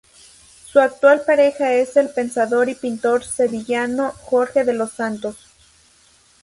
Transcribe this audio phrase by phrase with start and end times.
[0.65, 5.35] Su actual pareja es el pensador y pintor sevillano Jorge de los Santos.